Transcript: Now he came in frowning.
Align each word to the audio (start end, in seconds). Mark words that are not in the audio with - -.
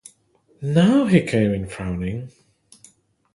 Now 0.63 1.05
he 1.05 1.21
came 1.21 1.53
in 1.53 1.67
frowning. 1.67 2.31